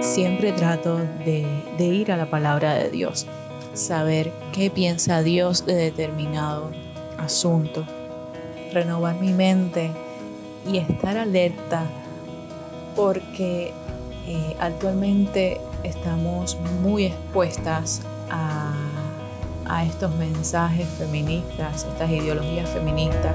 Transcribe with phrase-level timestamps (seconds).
[0.00, 1.46] Siempre trato de,
[1.78, 3.26] ir a la palabra de Dios,
[3.74, 6.70] saber qué piensa Dios de determinado
[7.18, 7.84] asunto,
[8.72, 9.90] renovar mi mente
[10.66, 11.82] y estar alerta
[12.94, 13.72] porque
[14.26, 23.34] eh, actualmente estamos muy expuestas a estos mensajes feministas, estas ideologías feministas.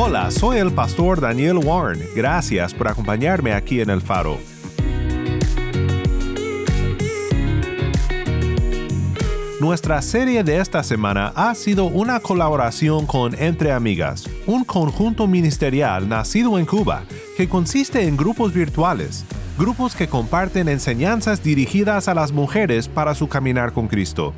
[0.00, 2.00] Hola, soy el pastor Daniel Warren.
[2.14, 4.38] Gracias por acompañarme aquí en El Faro.
[9.58, 16.08] Nuestra serie de esta semana ha sido una colaboración con Entre Amigas, un conjunto ministerial
[16.08, 17.02] nacido en Cuba
[17.36, 19.24] que consiste en grupos virtuales,
[19.58, 24.32] grupos que comparten enseñanzas dirigidas a las mujeres para su caminar con Cristo.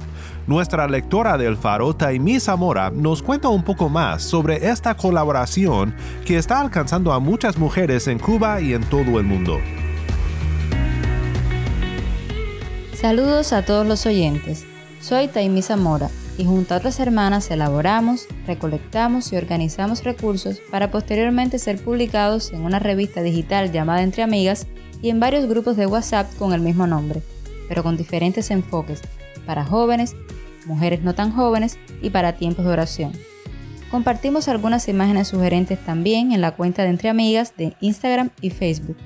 [0.51, 6.39] Nuestra lectora del Faro, Taimí Zamora, nos cuenta un poco más sobre esta colaboración que
[6.39, 9.61] está alcanzando a muchas mujeres en Cuba y en todo el mundo.
[12.95, 14.67] Saludos a todos los oyentes.
[15.01, 21.61] Soy Taimí Zamora y junto a otras hermanas elaboramos, recolectamos y organizamos recursos para posteriormente
[21.61, 24.67] ser publicados en una revista digital llamada Entre Amigas
[25.01, 27.23] y en varios grupos de WhatsApp con el mismo nombre,
[27.69, 29.01] pero con diferentes enfoques,
[29.47, 30.17] para jóvenes,
[30.67, 33.13] mujeres no tan jóvenes y para tiempos de oración.
[33.91, 38.97] Compartimos algunas imágenes sugerentes también en la cuenta de Entre Amigas de Instagram y Facebook.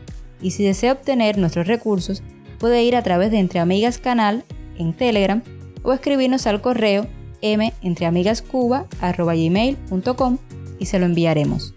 [0.42, 2.22] Y si desea obtener nuestros recursos,
[2.58, 4.44] puede ir a través de Entre Amigas Canal
[4.78, 5.42] en Telegram
[5.82, 7.06] o escribirnos al correo
[7.42, 10.38] mentreamigascuba.gmail.com
[10.78, 11.74] y se lo enviaremos.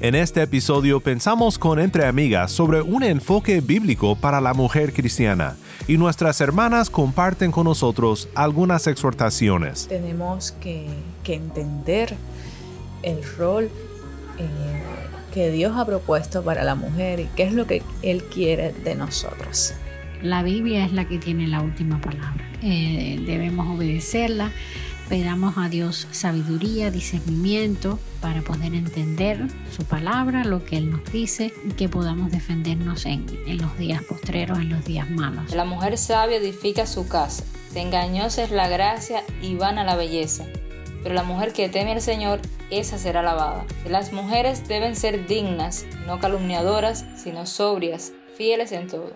[0.00, 5.54] En este episodio pensamos con Entre Amigas sobre un enfoque bíblico para la mujer cristiana
[5.86, 9.88] y nuestras hermanas comparten con nosotros algunas exhortaciones.
[9.88, 10.86] Tenemos que,
[11.24, 12.16] que entender
[13.02, 13.70] el rol
[14.38, 14.48] eh,
[15.32, 18.94] que Dios ha propuesto para la mujer y qué es lo que Él quiere de
[18.94, 19.74] nosotros.
[20.22, 22.44] La Biblia es la que tiene la última palabra.
[22.62, 24.52] Eh, debemos obedecerla.
[25.12, 31.52] Pedamos a Dios sabiduría, discernimiento para poder entender su palabra, lo que Él nos dice
[31.68, 35.54] y que podamos defendernos en, en los días postreros, en los días malos.
[35.54, 37.44] La mujer sabia edifica su casa.
[37.74, 40.46] Engañosa es la gracia y vana la belleza.
[41.02, 42.40] Pero la mujer que teme al Señor,
[42.70, 43.66] esa será alabada.
[43.86, 49.12] Las mujeres deben ser dignas, no calumniadoras, sino sobrias, fieles en todo.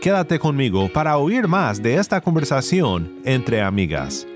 [0.00, 4.26] Quédate conmigo para oír más de esta conversación entre amigas.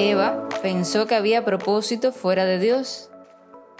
[0.00, 3.10] Eva pensó que había propósito fuera de Dios.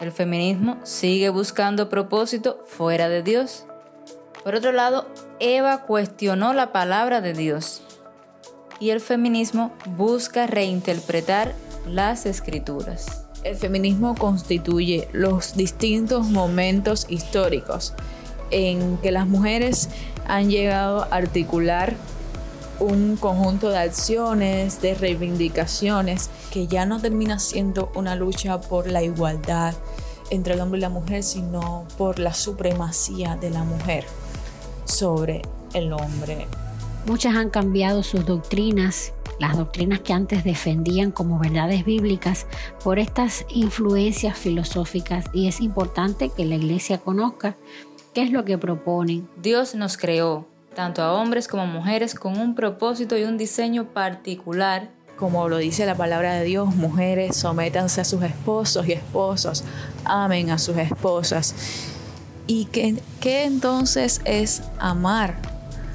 [0.01, 3.67] El feminismo sigue buscando propósito fuera de Dios.
[4.43, 5.07] Por otro lado,
[5.39, 7.83] Eva cuestionó la palabra de Dios.
[8.81, 11.55] Y el feminismo busca reinterpretar
[11.87, 13.29] las escrituras.
[13.45, 17.95] El feminismo constituye los distintos momentos históricos
[18.51, 19.89] en que las mujeres
[20.27, 21.95] han llegado a articular
[22.81, 29.03] un conjunto de acciones, de reivindicaciones, que ya no termina siendo una lucha por la
[29.03, 29.75] igualdad
[30.31, 34.05] entre el hombre y la mujer, sino por la supremacía de la mujer
[34.85, 35.43] sobre
[35.75, 36.47] el hombre.
[37.07, 42.47] Muchas han cambiado sus doctrinas, las doctrinas que antes defendían como verdades bíblicas,
[42.83, 47.57] por estas influencias filosóficas y es importante que la iglesia conozca
[48.15, 49.29] qué es lo que proponen.
[49.41, 50.47] Dios nos creó,
[50.79, 54.91] tanto a hombres como mujeres, con un propósito y un diseño particular.
[55.17, 59.65] Como lo dice la palabra de Dios, mujeres sométanse a sus esposos y esposos
[60.05, 61.57] amen a sus esposas.
[62.47, 62.95] ¿Y qué,
[63.43, 65.35] entonces es amar?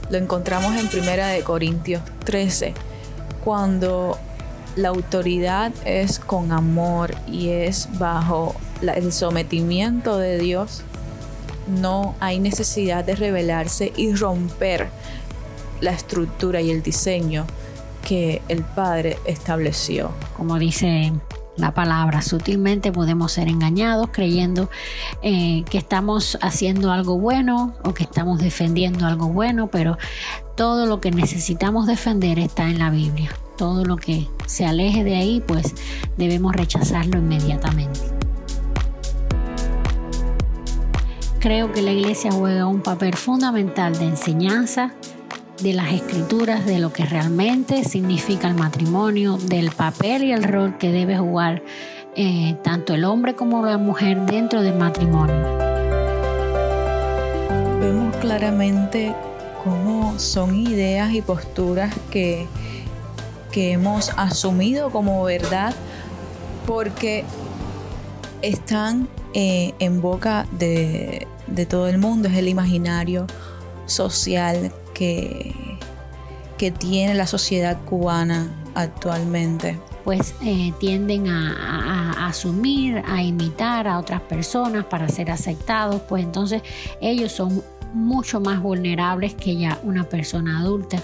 [0.10, 2.74] Lo encontramos en Primera de Corintios 13,
[3.42, 4.18] cuando
[4.76, 10.84] la autoridad es con amor y es bajo el sometimiento de Dios,
[11.68, 14.90] no hay necesidad de rebelarse y romper
[15.82, 17.46] la estructura y el diseño
[18.04, 20.12] que el Padre estableció.
[20.36, 21.14] Como dice
[21.56, 24.70] la palabra, sutilmente podemos ser engañados creyendo
[25.22, 29.98] eh, que estamos haciendo algo bueno o que estamos defendiendo algo bueno, pero
[30.56, 33.30] todo lo que necesitamos defender está en la Biblia.
[33.58, 35.76] Todo lo que se aleje de ahí, pues
[36.18, 38.00] debemos rechazarlo inmediatamente.
[41.44, 44.94] Creo que la iglesia juega un papel fundamental de enseñanza,
[45.62, 50.78] de las escrituras, de lo que realmente significa el matrimonio, del papel y el rol
[50.78, 51.62] que debe jugar
[52.16, 55.36] eh, tanto el hombre como la mujer dentro del matrimonio.
[57.82, 59.14] Vemos claramente
[59.66, 62.48] cómo son ideas y posturas que,
[63.52, 65.76] que hemos asumido como verdad
[66.66, 67.26] porque
[68.42, 73.28] están eh, en boca de, de todo el mundo, es el imaginario
[73.86, 75.54] social que,
[76.58, 84.22] que tiene la sociedad cubana actualmente pues eh, tienden a, asumir, a imitar a otras
[84.22, 86.62] personas para ser aceptados, pues entonces
[87.00, 87.64] ellos son
[87.94, 91.02] mucho más vulnerables que ya una persona adulta.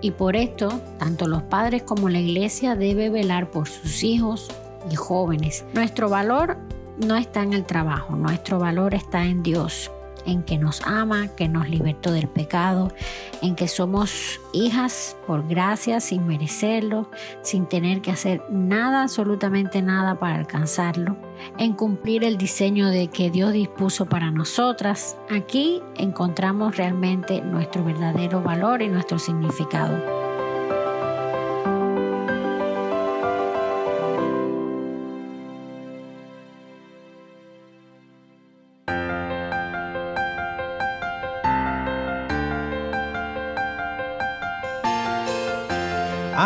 [0.00, 4.48] Y por esto, tanto los padres como la iglesia debe velar por sus hijos
[4.90, 5.64] y jóvenes.
[5.74, 6.56] Nuestro valor
[7.00, 9.90] no está en el trabajo, nuestro valor está en Dios
[10.26, 12.92] en que nos ama, que nos libertó del pecado,
[13.42, 17.10] en que somos hijas por gracia, sin merecerlo,
[17.42, 21.16] sin tener que hacer nada, absolutamente nada para alcanzarlo,
[21.58, 25.16] en cumplir el diseño de que Dios dispuso para nosotras.
[25.30, 30.19] Aquí encontramos realmente nuestro verdadero valor y nuestro significado.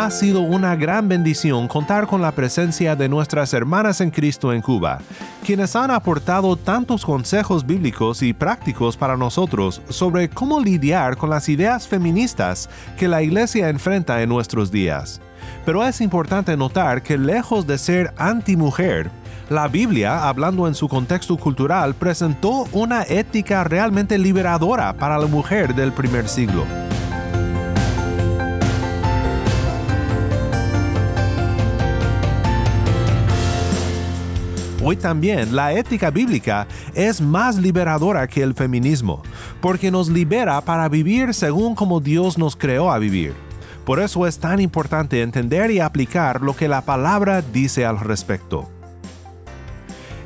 [0.05, 4.61] Ha sido una gran bendición contar con la presencia de nuestras hermanas en Cristo en
[4.61, 4.99] Cuba,
[5.43, 11.49] quienes han aportado tantos consejos bíblicos y prácticos para nosotros sobre cómo lidiar con las
[11.49, 12.69] ideas feministas
[12.99, 15.21] que la Iglesia enfrenta en nuestros días.
[15.65, 19.09] Pero es importante notar que lejos de ser anti-mujer,
[19.49, 25.73] la Biblia, hablando en su contexto cultural, presentó una ética realmente liberadora para la mujer
[25.73, 26.63] del primer siglo.
[34.87, 39.23] Hoy también la ética bíblica es más liberadora que el feminismo,
[39.59, 43.33] porque nos libera para vivir según como Dios nos creó a vivir.
[43.83, 48.69] Por eso es tan importante entender y aplicar lo que la palabra dice al respecto.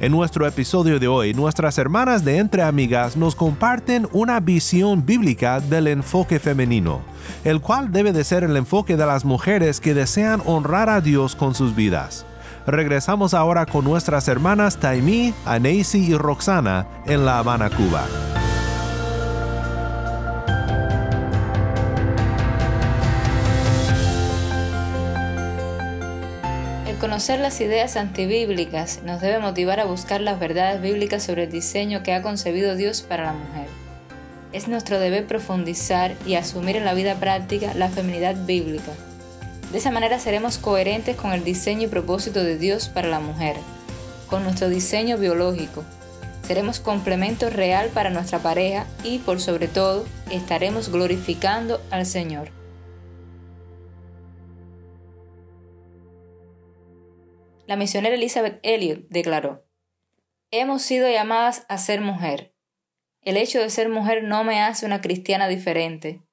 [0.01, 5.61] En nuestro episodio de hoy, nuestras hermanas de Entre Amigas nos comparten una visión bíblica
[5.61, 6.99] del enfoque femenino,
[7.45, 11.33] el cual debe de ser el enfoque de las mujeres que desean honrar a Dios
[11.37, 12.25] con sus vidas.
[12.71, 18.05] Regresamos ahora con nuestras hermanas Taimí, Anaisi y Roxana en La Habana, Cuba.
[26.99, 32.03] Conocer las ideas antibíblicas nos debe motivar a buscar las verdades bíblicas sobre el diseño
[32.03, 33.67] que ha concebido Dios para la mujer.
[34.51, 38.91] Es nuestro deber profundizar y asumir en la vida práctica la feminidad bíblica
[39.71, 43.55] de esa manera seremos coherentes con el diseño y propósito de Dios para la mujer,
[44.27, 45.83] con nuestro diseño biológico.
[46.41, 52.51] Seremos complemento real para nuestra pareja y, por sobre todo, estaremos glorificando al Señor.
[57.67, 59.63] La misionera Elizabeth Elliot declaró,
[60.49, 62.55] Hemos sido llamadas a ser mujer.
[63.21, 66.23] El hecho de ser mujer no me hace una cristiana diferente,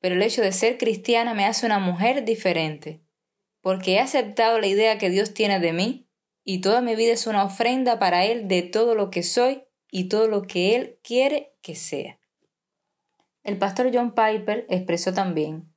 [0.00, 3.02] pero el hecho de ser cristiana me hace una mujer diferente,
[3.60, 6.08] porque he aceptado la idea que Dios tiene de mí
[6.44, 10.08] y toda mi vida es una ofrenda para Él de todo lo que soy y
[10.08, 12.18] todo lo que Él quiere que sea.
[13.42, 15.72] El pastor John Piper expresó también,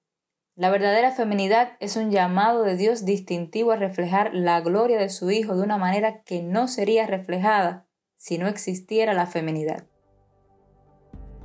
[0.59, 5.31] la verdadera feminidad es un llamado de Dios distintivo a reflejar la gloria de su
[5.31, 9.85] Hijo de una manera que no sería reflejada si no existiera la feminidad.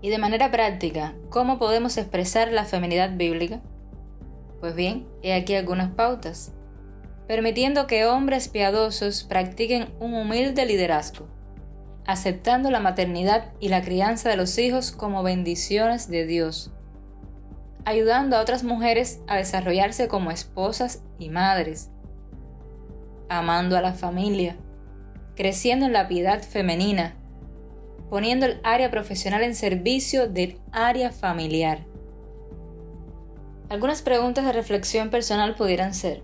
[0.05, 3.63] Y de manera práctica, ¿cómo podemos expresar la feminidad bíblica?
[4.61, 6.53] Pues bien, he aquí algunas pautas.
[7.27, 11.27] Permitiendo que hombres piadosos practiquen un humilde liderazgo,
[12.05, 16.71] aceptando la maternidad y la crianza de los hijos como bendiciones de Dios,
[17.87, 21.91] ayudando a otras mujeres a desarrollarse como esposas y madres,
[23.31, 24.59] amando a la familia,
[25.35, 27.17] creciendo en la piedad femenina,
[28.11, 31.85] poniendo el área profesional en servicio del área familiar.
[33.69, 36.23] Algunas preguntas de reflexión personal pudieran ser,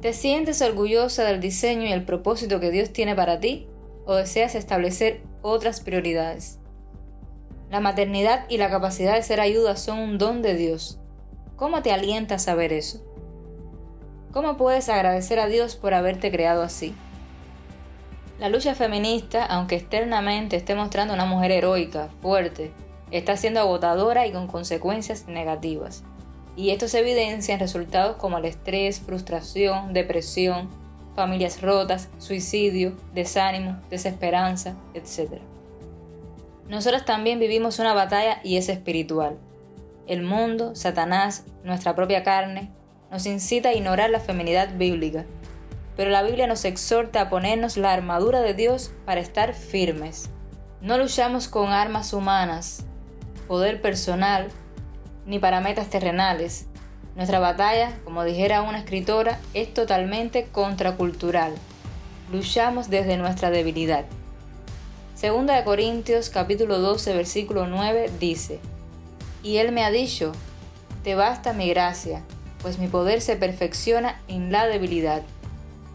[0.00, 3.66] ¿te sientes orgullosa del diseño y el propósito que Dios tiene para ti
[4.04, 6.58] o deseas establecer otras prioridades?
[7.70, 10.98] La maternidad y la capacidad de ser ayuda son un don de Dios.
[11.56, 13.04] ¿Cómo te alienta a saber eso?
[14.32, 16.94] ¿Cómo puedes agradecer a Dios por haberte creado así?
[18.38, 22.70] La lucha feminista, aunque externamente esté mostrando una mujer heroica, fuerte,
[23.10, 26.04] está siendo agotadora y con consecuencias negativas.
[26.54, 30.68] Y esto se evidencia en resultados como el estrés, frustración, depresión,
[31.16, 35.40] familias rotas, suicidio, desánimo, desesperanza, etc.
[36.68, 39.36] Nosotras también vivimos una batalla y es espiritual.
[40.06, 42.70] El mundo, Satanás, nuestra propia carne,
[43.10, 45.26] nos incita a ignorar la feminidad bíblica,
[45.98, 50.30] pero la Biblia nos exhorta a ponernos la armadura de Dios para estar firmes.
[50.80, 52.84] No luchamos con armas humanas,
[53.48, 54.46] poder personal,
[55.26, 56.66] ni para metas terrenales.
[57.16, 61.52] Nuestra batalla, como dijera una escritora, es totalmente contracultural.
[62.30, 64.04] Luchamos desde nuestra debilidad.
[65.16, 68.60] Segunda de Corintios capítulo 12 versículo 9 dice,
[69.42, 70.30] Y Él me ha dicho,
[71.02, 72.22] te basta mi gracia,
[72.62, 75.24] pues mi poder se perfecciona en la debilidad.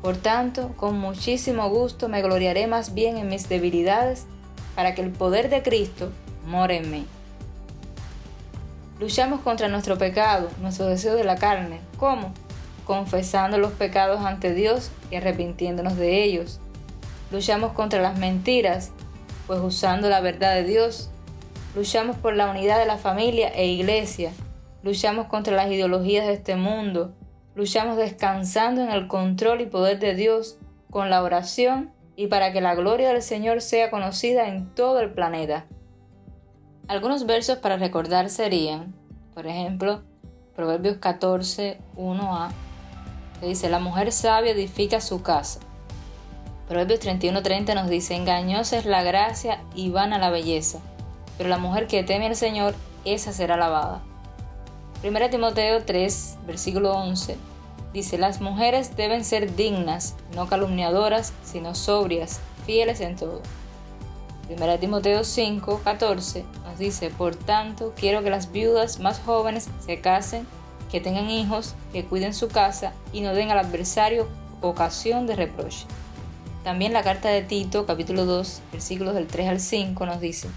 [0.04, 4.26] Por tanto, con muchísimo gusto me gloriaré más bien en mis debilidades,
[4.76, 6.12] para que el poder de Cristo
[6.46, 7.06] more en mí.
[9.00, 11.80] Luchamos contra nuestro pecado, nuestro deseo de la carne.
[11.98, 12.34] ¿Cómo?
[12.86, 16.60] Confesando los pecados ante Dios y arrepintiéndonos de ellos.
[17.32, 18.92] Luchamos contra las mentiras,
[19.48, 21.12] pues usando la verdad de Dios,
[21.76, 24.34] luchamos por la unidad de la familia e iglesia,
[24.84, 27.14] luchamos contra las ideologías de este mundo,
[27.56, 30.58] luchamos descansando en el control y poder de Dios
[30.90, 35.12] con la oración y para que la gloria del Señor sea conocida en todo el
[35.12, 35.66] planeta.
[36.88, 38.94] Algunos versos para recordar serían,
[39.34, 40.04] por ejemplo,
[40.56, 42.52] Proverbios 14, 1a,
[43.40, 45.60] que dice, la mujer sabia edifica su casa.
[46.68, 50.80] Proverbios 31:30 nos dice, engañosa es la gracia y vana la belleza,
[51.38, 54.04] pero la mujer que teme al Señor, esa será alabada.
[55.04, 57.36] 1 Timoteo 3, versículo 11,
[57.92, 63.42] dice, las mujeres deben ser dignas, no calumniadoras, sino sobrias, fieles en todo.
[64.50, 70.00] 1 Timoteo 5, 14 nos dice, por tanto, quiero que las viudas más jóvenes se
[70.00, 70.48] casen,
[70.90, 74.30] que tengan hijos, que cuiden su casa y no den al adversario
[74.62, 75.86] ocasión de reproche.
[76.64, 80.48] También la carta de Tito, capítulo 2, versículos del 3 al 5, nos dice,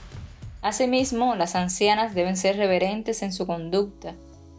[0.63, 4.15] Asimismo, las ancianas deben ser reverentes en su conducta,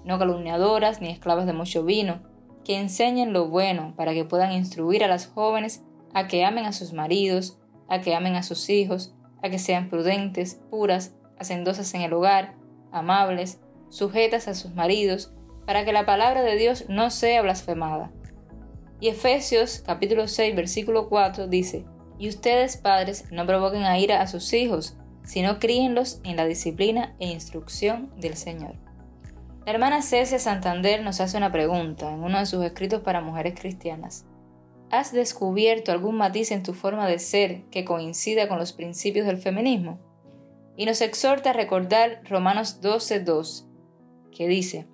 [0.07, 2.21] no calumniadoras ni esclavas de mucho vino,
[2.63, 5.83] que enseñen lo bueno para que puedan instruir a las jóvenes
[6.13, 9.89] a que amen a sus maridos, a que amen a sus hijos, a que sean
[9.89, 12.55] prudentes, puras, hacendosas en el hogar,
[12.91, 13.59] amables,
[13.89, 15.33] sujetas a sus maridos,
[15.65, 18.11] para que la palabra de Dios no sea blasfemada.
[18.99, 21.85] Y Efesios capítulo 6 versículo 4 dice,
[22.17, 27.13] Y ustedes padres no provoquen a ira a sus hijos, sino críenlos en la disciplina
[27.19, 28.86] e instrucción del Señor.
[29.67, 33.59] La hermana Cecia Santander nos hace una pregunta en uno de sus escritos para mujeres
[33.59, 34.25] cristianas.
[34.91, 39.39] ¿Has descubierto algún matiz en tu forma de ser que coincida con los principios del
[39.39, 39.99] feminismo?
[40.77, 43.65] Y nos exhorta a recordar Romanos 12.2,
[44.31, 44.87] que dice,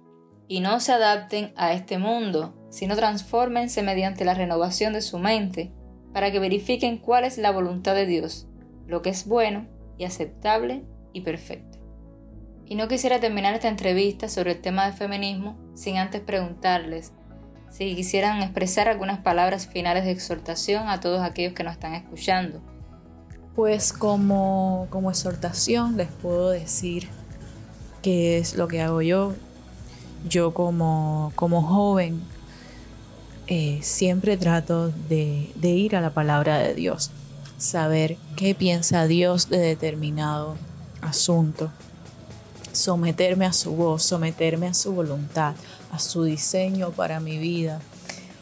[0.48, 5.72] y no se adapten a este mundo, sino transfórmense mediante la renovación de su mente,
[6.14, 8.48] para que verifiquen cuál es la voluntad de Dios,
[8.88, 9.68] lo que es bueno
[10.00, 11.83] y aceptable y perfecto.
[12.68, 17.12] Y no quisiera terminar esta entrevista sobre el tema del feminismo sin antes preguntarles
[17.72, 22.62] si quisieran expresar algunas palabras finales de exhortación a todos aquellos que nos están escuchando.
[23.56, 27.10] Pues como, como exhortación les puedo decir
[28.04, 29.34] qué es lo que hago yo.
[30.30, 32.22] Yo como, como joven
[33.48, 37.12] eh, siempre trato de, de ir a la palabra de Dios,
[37.58, 40.56] saber qué piensa Dios de determinado
[41.02, 41.72] asunto,
[42.74, 45.56] someterme a su voz, someterme a su voluntad,
[45.92, 47.80] a su diseño para mi vida,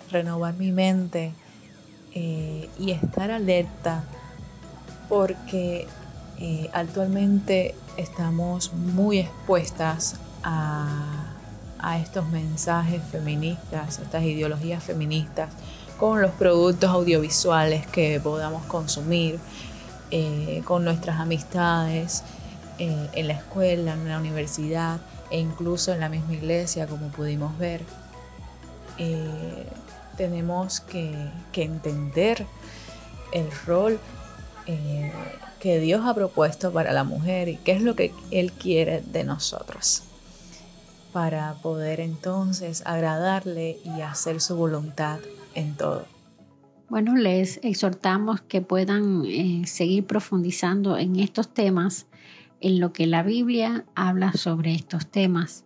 [0.09, 1.33] renovar mi mente
[2.13, 4.03] eh, y estar alerta
[5.07, 5.87] porque
[6.39, 15.49] eh, actualmente estamos muy expuestas a estos mensajes feministas, a estas ideologías feministas,
[16.01, 19.39] con los productos audiovisuales que podamos consumir,
[20.09, 22.23] eh, con nuestras amistades,
[22.81, 27.81] en la escuela, en la universidad e incluso en la misma iglesia, como pudimos ver.
[28.97, 29.67] Eh,
[30.17, 32.45] tenemos que, que entender
[33.31, 33.99] el rol
[34.67, 35.11] eh,
[35.59, 39.23] que Dios ha propuesto para la mujer y qué es lo que Él quiere de
[39.23, 40.03] nosotros
[41.13, 45.19] para poder entonces agradarle y hacer su voluntad
[45.55, 46.05] en todo.
[46.89, 52.05] Bueno, les exhortamos que puedan eh, seguir profundizando en estos temas,
[52.61, 55.65] en lo que la Biblia habla sobre estos temas,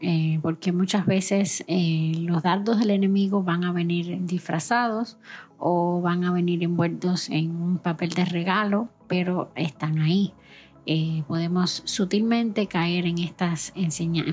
[0.00, 5.18] eh, porque muchas veces eh, los dardos del enemigo van a venir disfrazados
[5.58, 10.34] o van a venir envueltos en un papel de regalo, pero están ahí.
[11.28, 13.72] podemos sutilmente caer en estas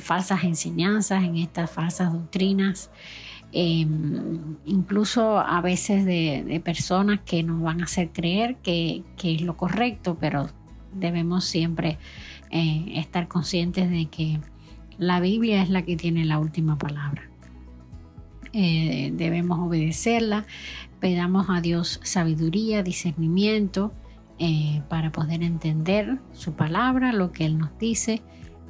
[0.02, 2.90] falsas enseñanzas, en estas falsas doctrinas
[3.54, 9.58] Em, incluso a veces de, personas que nos van a hacer creer que, es lo
[9.58, 10.48] correcto, pero
[10.94, 11.98] debemos siempre
[12.54, 14.42] eh, estar conscientes de que
[14.98, 17.24] la Biblia es la que tiene la última palabra.
[18.52, 20.46] Eh, debemos obedecerla,
[21.00, 23.94] pedamos a Dios sabiduría, discernimiento
[24.38, 28.22] eh, para poder entender su palabra, lo que Él nos dice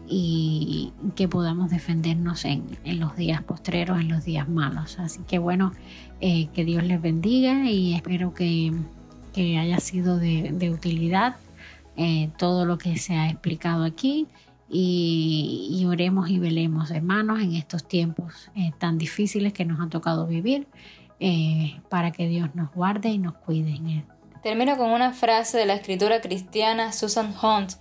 [0.08, 2.66] y que podamos defendernos en,
[3.00, 5.00] los días postreros, en los días malos.
[5.00, 5.72] Así que bueno,
[6.20, 8.74] que Dios les bendiga y espero que,
[9.36, 11.38] haya sido de, utilidad
[11.98, 14.28] eh, todo lo que se ha explicado aquí.
[14.74, 20.28] Y, oremos y velemos, hermanos, en estos tiempos eh, tan difíciles que nos ha tocado
[20.28, 20.68] vivir,
[21.90, 24.06] para que Dios nos guarde y nos cuide.
[24.42, 27.74] Termino con una frase de la escritora cristiana Susan Hunt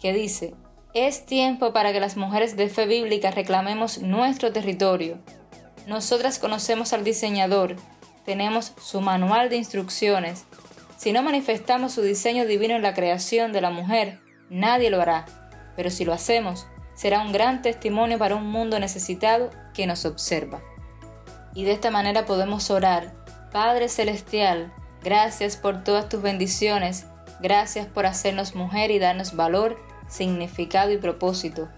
[0.00, 0.54] que dice,
[0.94, 5.18] es tiempo para que las mujeres de fe bíblica reclamemos nuestro territorio.
[5.86, 7.76] Nosotras conocemos al diseñador,
[8.24, 10.46] tenemos su manual de instrucciones.
[10.96, 15.26] Si no manifestamos su diseño divino en la creación de la mujer, nadie lo hará.
[15.76, 20.62] Pero si lo hacemos, será un gran testimonio para un mundo necesitado que nos observa.
[21.54, 23.12] Y de esta manera podemos orar.
[23.52, 24.72] Padre Celestial,
[25.02, 27.06] gracias por todas tus bendiciones,
[27.40, 31.68] gracias por hacernos mujer y darnos valor significado y propósito.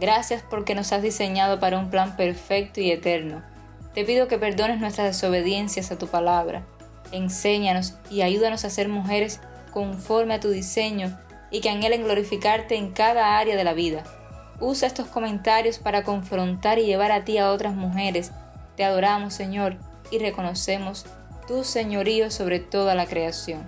[0.00, 3.42] Gracias porque nos has diseñado para un plan perfecto y eterno.
[3.94, 6.66] Te pido que perdones nuestras desobediencias a tu palabra.
[7.14, 9.40] Enséñanos y ayúdanos a ser mujeres
[9.72, 11.16] conforme a tu diseño
[11.52, 14.02] y que anhelen glorificarte en cada área de la vida.
[14.58, 18.32] Usa estos comentarios para confrontar y llevar a ti a otras mujeres.
[18.76, 19.76] Te adoramos, Señor,
[20.10, 21.06] y reconocemos
[21.46, 23.62] tu señorío sobre toda la creación.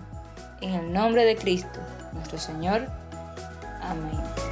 [0.61, 1.79] En el nombre de Cristo,
[2.15, 2.89] nuestro Señor.
[3.81, 4.46] Amén.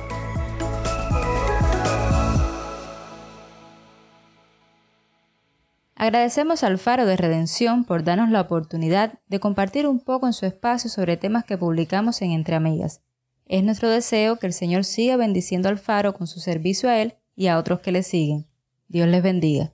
[5.97, 10.45] Agradecemos al Faro de Redención por darnos la oportunidad de compartir un poco en su
[10.45, 13.01] espacio sobre temas que publicamos en Entre Amigas.
[13.47, 17.15] Es nuestro deseo que el Señor siga bendiciendo al Faro con su servicio a Él
[17.37, 18.47] y a otros que le siguen.
[18.89, 19.73] Dios les bendiga.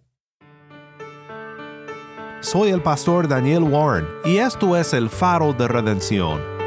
[2.41, 6.60] Soy el pastor Daniel Warren y esto es el Faro de Redención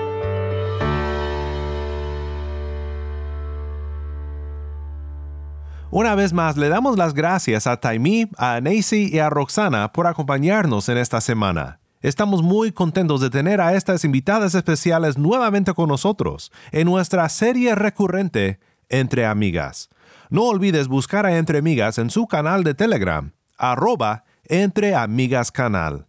[5.95, 10.07] Una vez más, le damos las gracias a Taimí, a Nancy y a Roxana por
[10.07, 11.81] acompañarnos en esta semana.
[12.01, 17.75] Estamos muy contentos de tener a estas invitadas especiales nuevamente con nosotros en nuestra serie
[17.75, 19.91] recurrente Entre Amigas.
[20.31, 26.07] No olvides buscar a Entre Amigas en su canal de Telegram, arroba Entre Amigas Canal.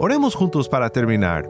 [0.00, 1.48] Oremos juntos para terminar.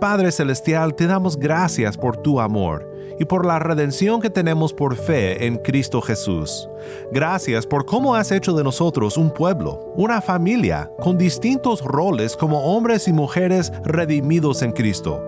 [0.00, 4.96] Padre Celestial, te damos gracias por tu amor y por la redención que tenemos por
[4.96, 6.68] fe en Cristo Jesús.
[7.12, 12.76] Gracias por cómo has hecho de nosotros un pueblo, una familia, con distintos roles como
[12.76, 15.22] hombres y mujeres redimidos en Cristo.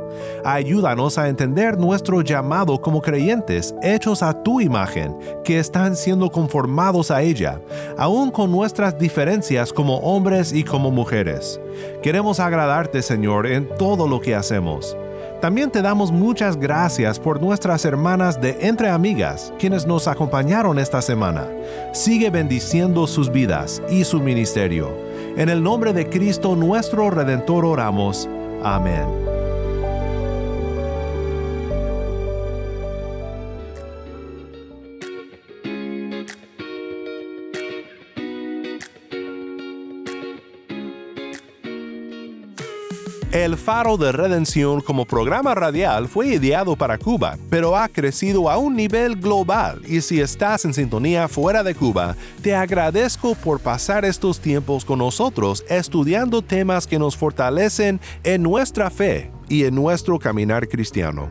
[0.44, 7.10] Ayúdanos a entender nuestro llamado como creyentes hechos a tu imagen, que están siendo conformados
[7.10, 7.60] a ella,
[7.96, 11.60] aun con nuestras diferencias como hombres y como mujeres.
[12.02, 14.96] Queremos agradarte, Señor, en todo lo que hacemos.
[15.40, 21.00] También te damos muchas gracias por nuestras hermanas de Entre Amigas, quienes nos acompañaron esta
[21.00, 21.46] semana.
[21.92, 24.90] Sigue bendiciendo sus vidas y su ministerio.
[25.36, 28.28] En el nombre de Cristo nuestro Redentor oramos.
[28.64, 29.27] Amén.
[43.48, 48.58] El Faro de Redención como programa radial fue ideado para Cuba, pero ha crecido a
[48.58, 54.04] un nivel global y si estás en sintonía fuera de Cuba, te agradezco por pasar
[54.04, 60.18] estos tiempos con nosotros estudiando temas que nos fortalecen en nuestra fe y en nuestro
[60.18, 61.30] caminar cristiano.